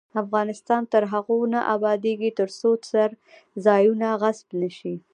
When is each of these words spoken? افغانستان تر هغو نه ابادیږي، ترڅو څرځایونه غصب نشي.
افغانستان 0.23 0.81
تر 0.93 1.03
هغو 1.13 1.37
نه 1.53 1.59
ابادیږي، 1.75 2.29
ترڅو 2.39 2.69
څرځایونه 2.89 4.07
غصب 4.21 4.47
نشي. 4.61 4.95